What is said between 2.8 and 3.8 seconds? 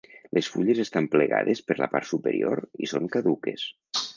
i són caduques.